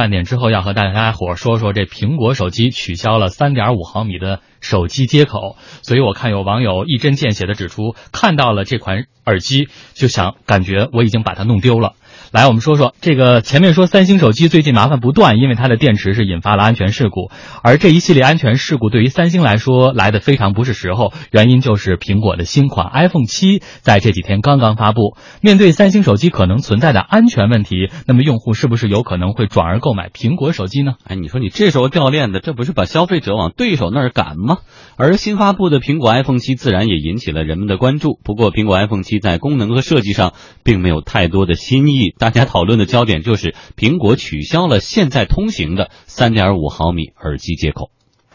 [0.00, 11.96] 半点之后要和大家伙说说这苹果手机取消了三点五毫米的手机接口，所以我看有网友一针见血的指出，看到了这款耳机就想感觉我已经把它弄丢了。
[12.32, 17.28] 来，我们说说这个前面说三星手机最近麻烦不断，因为它的电池是引发了安全事故，
[17.64, 25.16] 而这一系列安全事故对于三星来说来的非常不是时候，原因就是苹果的新款 iPhone 七在这几天刚刚发布。
[25.40, 30.92] 面对三星手机可能存在的安全问题，那么用户是不是有可能会转而购买苹果手机呢？
[31.02, 34.58] 哎，你说你这时候掉链子，这不是把消费者往对手那儿赶吗？
[34.96, 38.20] 而新发布的苹果 iPhone 七自然也引起了人们的关注。
[38.22, 42.14] 不过，苹果 iPhone 七在功能和设计上并没有太多的新意。
[42.19, 47.89] 大家讨论的焦点就是苹果取消了现在通行的3.5毫米耳机接口。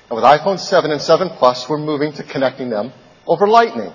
[0.08, 2.90] With iPhone 7 and 7 Plus, we're moving to connecting them
[3.26, 3.92] over Lightning.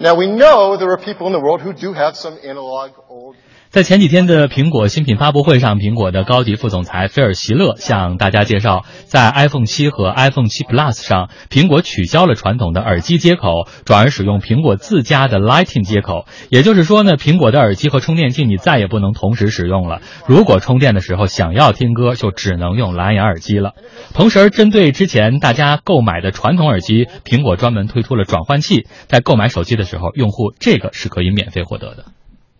[0.00, 3.36] Now we know there are people in the world who do have some analog old.
[3.69, 16.25] 在前几天的苹果新品发布会上，苹果的高级副总裁菲尔·席勒向大家介绍，在 iPhone 7和 iPhone 7 Plus 上，苹果取消了传统的耳机接口，转而使用苹果自家的 Lightning 接口。
[16.49, 20.01] 也就是说呢，苹果的耳机和充电器你再也不能同时使用了。
[20.25, 23.73] 如果充电的时候想要听歌，就只能用蓝牙耳机了。
[24.15, 32.05] 同时，针对之前大家购买的传统耳机，苹果专门推出了转换器，在购买手机的时候，用户这个是可以免费获得的。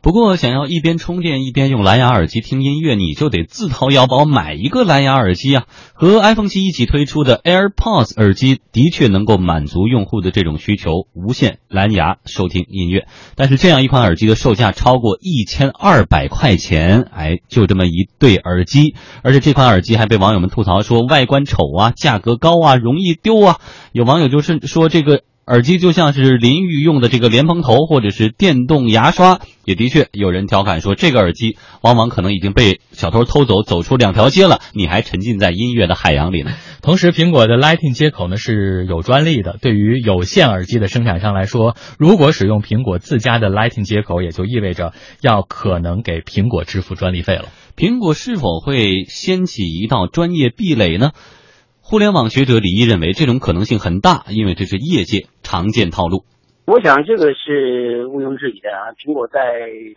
[0.01, 5.65] 不过，想要一边充电一边用蓝牙耳机听音乐，你就得自掏腰包买一个蓝牙耳机啊。
[5.93, 13.07] 和 iPhone 七一起推出的 AirPods 耳机的确能够满足用户的这种需求，无线蓝牙收听音乐。
[13.35, 23.57] 但是，这样一款耳机的售价超过一千二百块钱，哎，就这么一对耳机，而且这款耳机还被网友们吐槽说外观丑啊，价格高啊，容易丢啊。
[23.91, 25.23] 有网友就是说这个。
[25.49, 36.51] 耳机就像是淋浴用的这个莲蓬头，或者是电动牙刷，也的确有人调侃说，这个耳机往往可能已经被小偷偷走，走出两条街了，你还沉浸在音乐的海洋里呢。
[36.83, 47.45] 同时，苹果的 Lightning 接口呢是有专利的，对于有线耳机的生产商来说，如果使用苹果自家的 Lightning 接口，也就意味着要可能给苹果支付专利费了。
[47.75, 51.09] 苹果是否会掀起一道专业壁垒呢？
[51.89, 56.21] 互联网学者李毅认为，这种可能性很大，因为这是业界常见套路。
[56.67, 58.93] 我想这个是毋庸置疑的啊！
[58.93, 59.41] 苹果在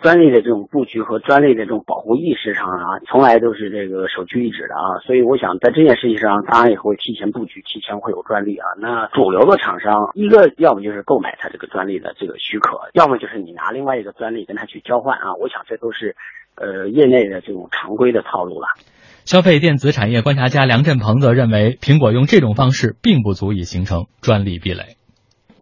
[0.01, 5.05] 专利的这种布局和专利的这种保护意识上啊，从来都是这个首屈一指的啊。
[5.05, 8.65] 所以我想在这件事情上，当然也会提前布局，提前会有专利啊。
[8.81, 15.37] 那主流的厂商，一个要么就是购买它这个专利的这个许可，要么就是你拿另外一个专利跟他去交换啊。
[15.39, 16.17] 我想这都是，
[16.55, 18.69] 呃，业内的这种常规的套路了。
[19.25, 24.97] 消费电子产业观察家梁振鹏则认为，苹果用这种方式并不足以形成专利壁垒。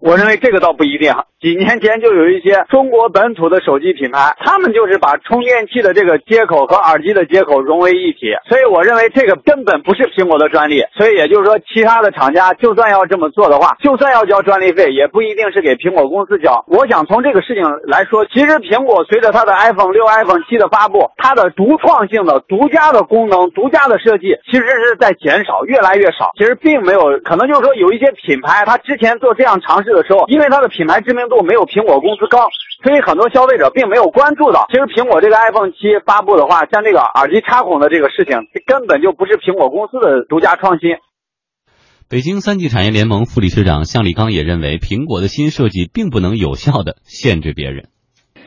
[0.01, 1.13] 我认为这个倒不一定。
[1.41, 10.85] 几年前就有一些中国本土的手机品牌，他们就是把充电器的这个接口和耳机的接口融为一体，所以我认为这个根本不是苹果的专利。
[10.97, 16.63] 所以也就是说，其他的厂家就算要这么做的话，就算要交专利费，也不一定是给苹果公司交。
[16.67, 26.33] 我想从这个事情来说，其实苹果随着它的 iPhone 六、iPhone 七的发布，它的独创性的、独家的功能、独家的设计，其实是在减少，越来越少。
[26.37, 32.47] 其实并没有可能，就是说有一些品牌，它之前做这样尝试这个时候，因为它的品牌知名度没有苹果公司高，
[32.87, 34.71] 所以很多消费者并没有关注到。
[34.71, 40.91] 其实苹果这个 iPhone 七发布的话，像这个耳机插孔的这个事情，根本就不是苹果公司的独家创新。
[42.09, 47.89] 北京三 G 产业联盟副理事长向立刚也认为，苹果的新设计并不能有效的限制别人。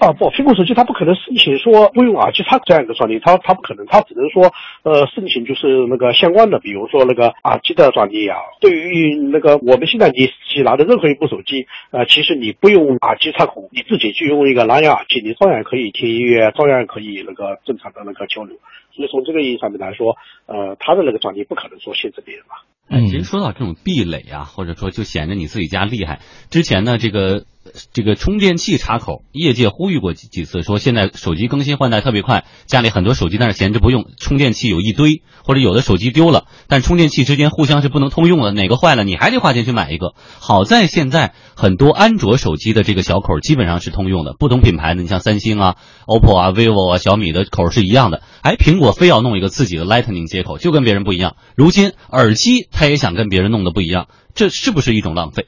[0.03, 4.53] 啊不，苹果手机它不可能申请说不用耳机插这样一个专利，它它不可能，它只能说
[4.83, 8.37] 呃申请就是那个相关的，比如说那个耳机的专利啊。
[8.59, 18.57] 对于那个我们现在你去拿的任何一部手机，呃，其实你不用耳机插孔，你自己去用一个蓝牙耳机，你照样可以听音乐，照样可以那个正常的那个交流。
[18.95, 22.65] 所以从这个意义上面来说，呃，它的那个专利不可能说限制别人吧。
[22.89, 26.19] 嗯，其实说到这种壁垒啊，或者说就显着你自己家厉害。
[26.51, 27.45] 之前呢，这个
[27.93, 40.13] 这个充电器插口，业界呼吁过几几次，说现在手机更新换代特别快，家里很多手机但是闲着不用，充电器有一堆，或者有的手机丢了，但充电器之间互相是不能通用的，哪个坏了你还得花钱去买一个。
[40.39, 45.75] 好在现在很多安卓手机的这个小口基本上是通用的，不同品牌的，你像三星啊、
[46.05, 48.21] OPPO 啊、vivo 啊、小米的口是一样的。
[48.41, 51.37] 哎，苹果非要弄一个自己的 Lightning 接口，就跟别人不一样。
[51.55, 52.67] 如今耳机。
[52.71, 55.45] 他也想跟别人弄得不一样，这是不是一种浪费？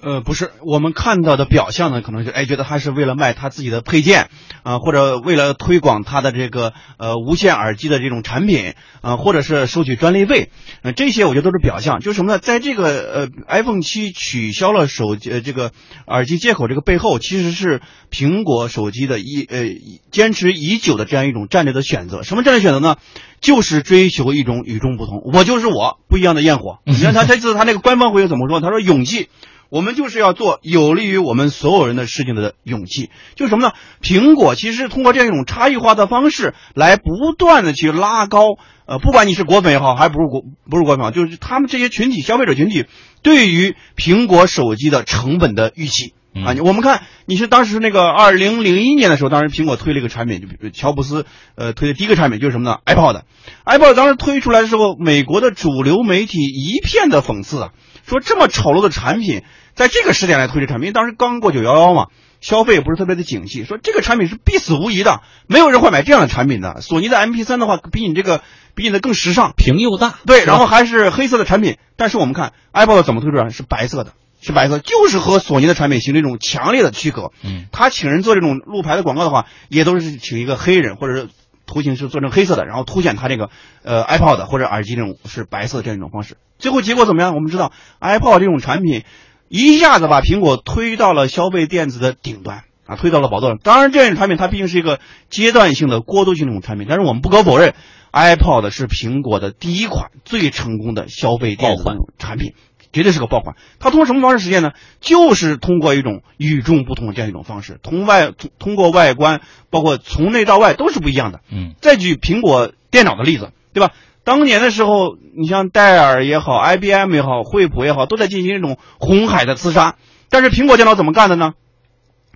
[0.00, 4.30] 呃，不是，我们看到的表象呢，可能是哎，觉得他是为了卖他自己的配件
[4.62, 10.50] 啊、或者为了推广他的这个呃无线耳机的这种产品啊、或者是收取专利费，
[10.82, 11.98] 呃，这些我觉得都是表象。
[11.98, 12.38] 就是什么呢？
[12.38, 15.72] 在这个呃 iPhone 七取消了手机呃这个
[16.06, 19.64] 耳机接口这个背后，其实是苹果手机的一呃
[20.12, 22.22] 坚持已久的这样一种战略的选择。
[22.22, 22.98] 什么战略选择呢？
[23.40, 26.78] 就是追求一种与众不同，我就是我，不一样的焰火。
[26.84, 28.60] 你看他这次他那个官方回应怎么说？
[28.60, 29.28] 他说勇气。
[29.70, 33.74] 我们就是要做有利于我们所有人的事情的勇气，就是什么呢？
[34.02, 38.56] 苹果其实是通过这样一种差异化的方式来不断的去拉高，
[38.86, 42.86] 呃，不管你是果粉也好，还不是果不是果粉好，就是他们这些群体消费者群体
[43.22, 46.14] 对于苹果手机的成本的预期。
[46.44, 51.26] 啊，你我们看你是当时那个二零零一年的时候，当时苹果推了一个产品，就比如乔布斯
[51.56, 53.22] 呃推的第一个产品就是什么呢？iPod。
[53.64, 57.70] iPod 当时推出来的时候，美国的主流媒体一片的讽刺啊，
[58.08, 59.42] 说这么丑陋的产品，
[59.74, 62.06] 在这个时点来推这产品，因为当时刚过九幺幺嘛，
[62.40, 66.80] 消费也不是特别的景气，说这个产品是必死无疑的，没有人会买这样的产品的。
[66.80, 68.42] 索尼的 MP 3的话，比你这个
[68.74, 71.76] 比你的更时尚，屏又大，对，然后还是黑色的产品。
[71.96, 74.12] 但是我们看 iPod 怎么推出来，是白色的。
[74.40, 77.32] 是白色，就是和索尼的产品形成一种强烈的区隔。
[77.42, 81.28] 嗯，他请人做这种路牌的广告的话，也都是请一个黑人，或者是
[81.66, 83.50] 图形是做成黑色的，然后凸显他这个
[83.82, 86.36] 呃 iPod 或者耳机这种是白色这样一种方式。
[86.58, 87.34] 最后结果怎么样？
[87.34, 89.04] 我们知道 iPod 这种产品
[89.48, 93.58] 一下子把苹果推到了消费电子的顶端啊，推到了宝座上。
[93.62, 95.00] 当然，这样一种产品它毕竟是一个
[95.30, 97.74] 阶段性的过渡性的一种产品，但是我们不可否认
[98.12, 101.84] ，iPod 是苹果的第一款最成功的消费电子
[102.18, 102.54] 产品。
[102.90, 103.54] 绝对是个爆款。
[103.78, 104.70] 它通过什么方式实现呢？
[104.98, 111.40] 就是通过一种与众不同的这样一种方式，从外通通过外观，包括从内到外都是不一样的。
[111.52, 113.92] 嗯，再举苹果电脑的例子，对吧？
[114.28, 119.96] 当年的时候，你像戴尔也好，IBM 也好，惠普也好，都在进行这种红海的厮杀。
[120.28, 121.54] 但是苹果电脑怎么干的呢？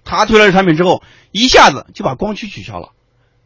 [0.02, 1.02] 他推了产品之后，
[1.32, 2.92] 一下子就把光驱取消了。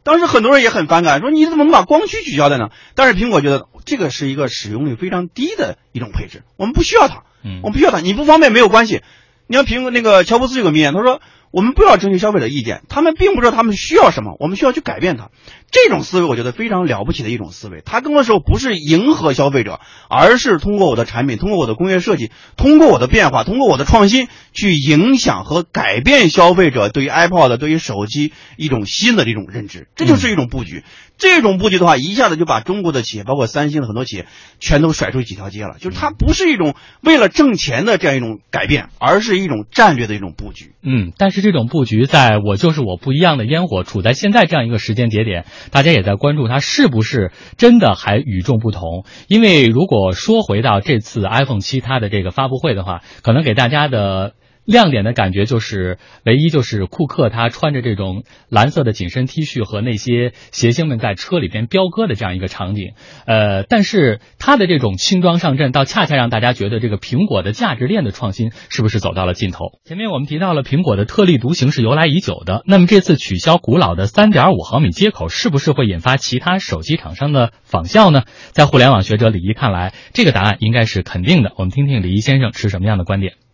[0.04, 2.68] 当时很多人也很反感，说你怎么能把光驱取消的呢？
[2.94, 9.02] 但是苹果觉得这个是一个使用率非常低的一种配置，我们不需要它，嗯我们不需要它，你不方便没有关系。
[9.48, 11.20] 你看苹果那个乔布斯有个名言，他说
[11.56, 15.30] 我们不要征求消费者意见，他们并不知道他们需要什么，我们需要去改变它。
[15.70, 17.80] 这种思维我觉得非常了不起的一种思维。
[17.82, 19.80] 它更多时候不是迎合消费者，
[20.10, 29.88] 而是通过我的产品，通过我的工业设计，通过我的变化，通过我的创新，去影响和改变消费者对于 iPod、对于手机一种新的这种认知。
[29.96, 30.84] 这就是一种布局。
[31.18, 34.26] 这种布局的话，一下子就把中国的企业，包括三星的很多企业，
[34.60, 35.76] 全都甩出几条街了。
[35.80, 40.74] 就是它不是一种为了挣钱的这样一种改变，而是一种战略的一种布局。
[40.82, 49.04] 嗯，但是这种布局，在我就是我不一样的烟火处在现在这样一个时间节点，大家也在关注它是不是真的还与众不同。
[49.28, 54.32] 因为如果说回到这次 iPhone 七它的这个发布会的话，可能给大家的。
[54.66, 62.94] 亮点的感觉就是，唯一就是库克他穿着这种蓝色的紧身 T 恤和那些谐星们在车里边飙歌的这样一个场景，
[63.26, 69.78] 呃，但是他的这种轻装上阵，倒恰恰让大家觉得这个苹果的价值链的创新是不是走到了尽头？
[69.84, 78.22] 前面我们提到了苹果的特立独行是由来已久的，那么这次取消古老的3.5毫米接口，是不是会引发其他手机厂商的仿效呢？
[78.50, 81.52] 在互联网学者李怡看来，这个答案应该是肯定的。
[81.56, 83.45] 我们听听李怡先生持什么样的观点。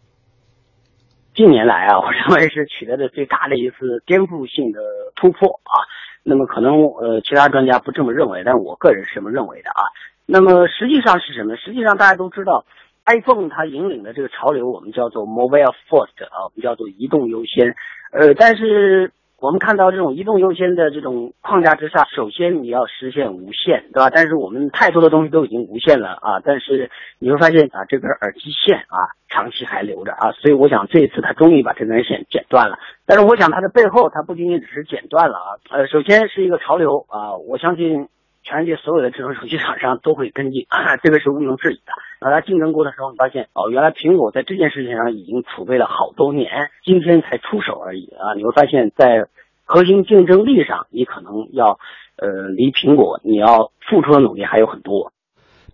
[1.34, 4.80] 近年来啊，我认为是取得的最大的一次颠覆性的
[5.16, 5.80] 突破啊。
[6.22, 9.82] 那么可能呃其他专家不这么认为，但我个人是这么认为的啊。
[10.26, 11.56] 那么实际上是什么？
[11.56, 12.64] 实际上大家都知道
[13.06, 17.74] ，iPhone 它引领的这个潮流，我们叫做 mobile first 啊，我们叫做移动优先。
[18.12, 19.10] 呃，但是
[19.42, 24.08] 我们看到这种移动优先的这种框架之下，首先你要实现无线，对吧？
[24.08, 32.78] 但是我们太多的东西都已经无线了啊，但是你会发现啊，这根耳机线啊，长期还留着啊，所以我想这次他终于把这根线剪断了。
[33.04, 38.08] 但是我想它的背后，它不仅仅只是剪断了啊，呃，首先是一个潮流啊，我相信。
[38.42, 41.92] 全世界所有的智能手机厂商都会跟进，啊、 这个是毋庸置疑的。
[42.20, 48.34] 那它竞争过的时候，你发现哦，原来苹果在这件事情上已经储备了好多年，今天才出手而已啊！
[48.36, 49.26] 你会发现在
[49.64, 51.78] 核心竞争力上，你可能要
[52.16, 55.12] 呃离苹果你要付出的努力还有很多。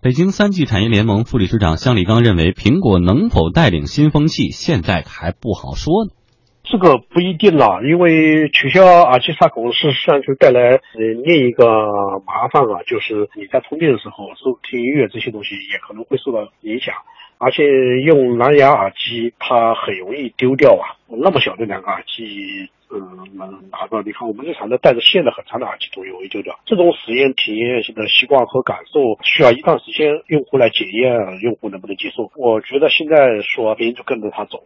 [0.00, 6.10] 北京三 G 产业联盟副理事长向立刚认为，苹果能否带领新风气，现在还不好说呢。
[6.70, 11.64] 这个不一定啦，因为取消耳机插孔事实上就带来呃另一个
[12.26, 16.94] 麻烦啊，就是你在充电的时候收听音乐这些东西也可能会受到影响，
[17.38, 17.64] 而且
[18.02, 23.00] 用蓝牙耳机它很容易丢掉啊，那么小的两个耳机嗯，
[23.70, 24.02] 拿着？
[24.02, 32.30] 你看我们日常的带着线的很长的耳机都有，也就这这种实验体验性的习惯和感受，需要一段时间用户来检验用户能不能接受。
[32.36, 34.64] 我觉得现在说别人就跟着他走，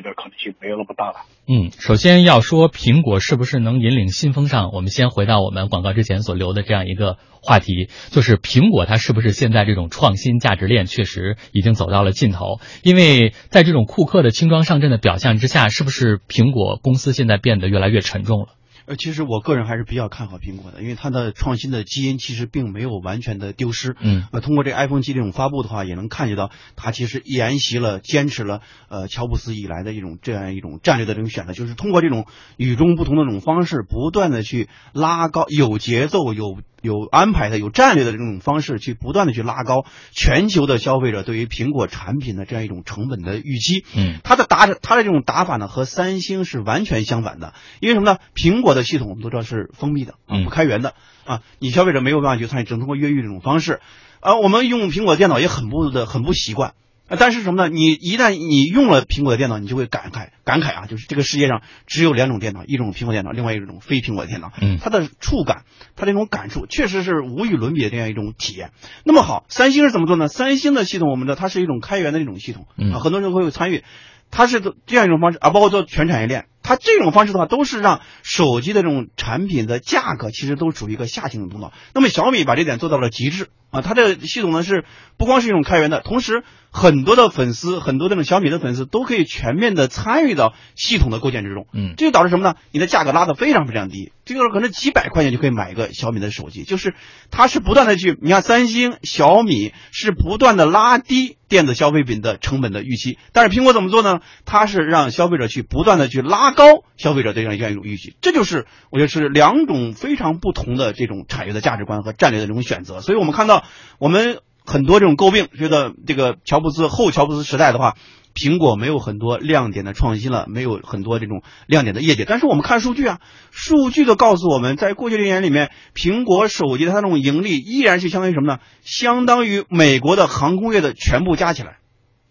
[0.00, 1.26] 这个可能性没有那么大了。
[1.48, 12.60] 嗯，首先要说苹果是不是能引领新风尚，我们先回到我们广告之前所留的这样一个话题，就是苹果它是不是现在这种创新价值链确实已经走到了尽头？
[12.84, 18.48] 因为在这种库克的轻装上阵的表象之下，是不是苹果公司现在变得越来越沉重了？
[18.88, 23.94] 呃，其实我个人还是比较看好苹果的，因为它的创新的基因其实并没有完全的丢失。
[24.00, 32.24] 嗯，呃，通过这 iPhone 七这种发布的话，也能看见到它其实沿袭了、坚持了呃乔布斯以来的一种这样一种战略的这种选择，就是通过这种
[32.56, 43.84] 与众不同的这种方式，不断的去拉高有节奏、有有安排的、有战略的这种方式，去不断的去拉高全球的消费者对于苹果产品的这样一种成本的预期。
[43.96, 47.54] 嗯，它的打它的这种打法呢，和三星是完全相反的。
[47.80, 48.18] 因为什么呢？
[48.34, 50.94] 苹果的系统我们都知道是封闭的啊，嗯不开源的
[51.24, 53.80] 啊，你消费者没有办法去参与，只能通过越狱这种方式。
[54.20, 56.74] 啊，我们用苹果电脑也很不的很不习惯。
[57.08, 57.68] 啊但是什么呢？
[57.68, 64.52] 你一旦你用了苹果的电脑，你就会感慨感慨啊，就是这个世界上只有两种电脑，一种苹果电脑，另外一种非苹果电脑。
[64.60, 65.64] 嗯它的触感，
[65.96, 68.70] 它这种感触，确实是无与伦比的这样一种体验。
[69.04, 70.28] 那么好，三星是怎么做呢？
[70.28, 73.82] 三星的系统，我们知道它是一种开源的一种系统嗯啊，很多人会有参与。
[74.30, 81.72] 它是这样一种方式啊，包括做全产业链，它这种方式的话，都是让手机的这种产品的价格其实都处于一个下行的通道。
[81.94, 84.84] 那么小米把这点做到了极致啊，它这个系统呢是
[85.16, 86.44] 不光是一种开源的，同时
[86.78, 91.66] 很多的粉丝，很多这种小米的粉丝都可以全面的参与到系统的构建之中。
[91.72, 92.54] 嗯这就导致什么呢？
[92.70, 96.94] 你的价格拉得非常非常低，这个时候可能几百块钱就可以买一个小米的手机，就是
[97.32, 104.20] 它是不断的去，你看三星、小米是不断的拉低电子消费品的成本的预期，但是苹果怎么做呢？
[104.44, 106.64] 它是让消费者去不断的去拉高
[106.96, 113.00] 消费者这样这样一种预期，这就是我觉得是两种非常不同的这种产业的价值观和战略的这种选择。
[113.00, 113.64] 所以我们看到
[113.98, 117.94] 我们很多这种诟病，觉得这个乔布斯后乔布斯时代的话。
[118.34, 122.24] 苹果没有很多亮点的创新了，没有很多这种亮点的业绩。
[122.24, 123.18] 但是我们看数据啊，
[123.50, 128.60] 数据都告诉我们，在过去这年里面，苹果手机它这种盈利依然是相当于什么呢？
[128.82, 131.78] 相当于美国的航空业的全部加起来，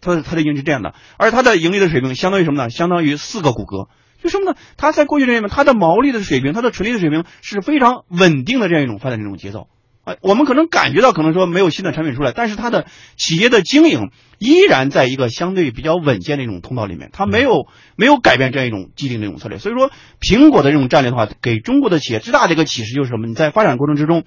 [0.00, 2.70] 它的它的盈利是这样的，而它的盈利的水平相当于什么呢？
[2.70, 3.88] 相当于四个谷歌。
[4.22, 4.56] 就什么呢？
[4.78, 9.68] 它在过去这里面，它的毛利的水平，它的纯利的水平是非常稳定的这样一种发展这种节奏。
[10.08, 12.86] 啊，我们可能感觉到可能说没有新的产品出来，但是它的
[13.16, 19.58] 企业的经营依然在一个相对比较稳健的一种通道里面，它没有没有改变这样一种既定的一种策略。
[19.58, 23.26] 所以说，苹果的这种战略的话，给中国的企业最大的一个启示就是什么？
[23.26, 24.24] 你在发展过程之中，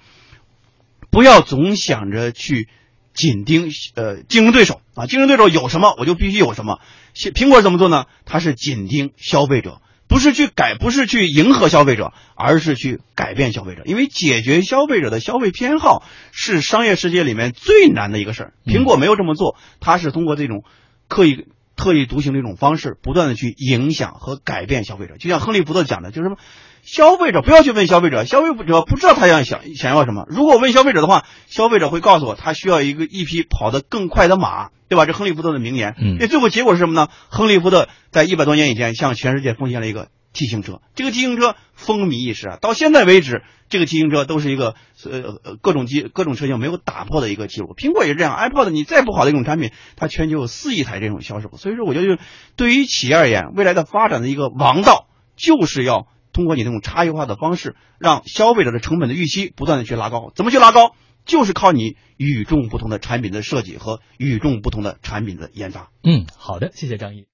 [1.10, 2.68] 不要总想着去
[3.12, 6.78] 紧盯呃竞争对手啊，竞争对手有什么我就必须有什么。
[7.14, 8.04] 苹果怎么做呢？
[8.24, 9.80] 它是紧盯消费者。
[10.12, 13.80] 不是去改，不是去迎合消费者，而是去改变消费者。
[13.86, 18.52] 因为解决消费者的消费偏好是商业世界里面最难的一个事儿。
[18.66, 20.64] 苹果没有这么做，它是通过这种
[21.08, 21.46] 刻意、
[21.82, 25.16] 特立独行的一种方式，不断的去影响和改变消费者。
[25.18, 26.36] 就像亨利·福特讲的，就是什么，
[26.82, 30.24] 消费者不要去问消费者，消费者不知道他要想想要什么。
[30.28, 34.70] 如果我问消费者的话，消费者会告诉我，他需要一个一匹跑得更快的马。
[34.88, 35.06] 对吧？
[35.06, 35.94] 这亨利·福特的名言。
[35.98, 37.08] 嗯，那最后结果是什么呢？
[37.30, 42.58] 亨利·福特在一百多年以前向全世界奉献了一个 T 型车，这个 T 型车风靡一时啊。
[42.60, 44.74] 到现在为止，这个 T 型车都是一个
[45.04, 47.74] 呃呃各种机各种车型没有打破的一个记录。
[47.76, 51.50] 苹果也是这样，iPod 你再不好的一种产品，它全球有四亿台这种销售。
[51.56, 52.18] 所以说，我觉得
[52.56, 60.32] 对于企业而言，未来的发展的一个王道就是要通过你这种差异化的方式，让消费者的成本的预期不断的去拉高。
[60.34, 60.94] 怎么去拉高？
[61.24, 65.90] 就是靠你与众不同的产品的设计和与众不同的产品的研发。
[66.02, 67.26] 嗯，好的，谢谢张毅。